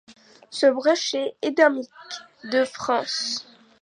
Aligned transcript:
Ce 0.49 0.65
brochet 0.65 1.35
est 1.43 1.59
endémique 1.61 1.91
de 2.45 2.65
France. 2.65 3.45